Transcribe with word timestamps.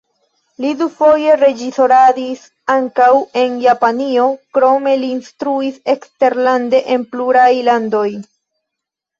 Li 0.63 0.69
dufoje 0.77 1.33
reĝisoradis 1.41 2.47
ankaŭ 2.75 3.09
en 3.41 3.59
Japanio, 3.65 4.25
krome 4.59 4.97
li 5.03 5.13
instruis 5.19 5.79
eksterlande 5.95 6.81
en 6.97 7.09
pluraj 7.13 7.49
landoj. 7.73 8.09